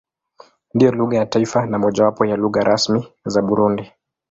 [0.73, 3.91] Ndiyo lugha ya taifa na mojawapo ya lugha rasmi za Burundi.